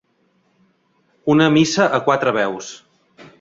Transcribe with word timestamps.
Una 1.33 1.49
missa 1.57 1.87
a 1.99 2.01
quatre 2.09 2.35
veus. 2.39 2.73